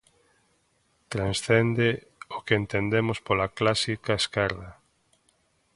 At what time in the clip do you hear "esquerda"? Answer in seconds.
4.21-4.69